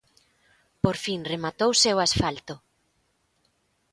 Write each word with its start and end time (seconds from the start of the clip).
Por 0.83 0.95
fin 1.03 1.19
rematouse 1.31 1.89
o 1.97 2.01
asfalto. 2.07 2.55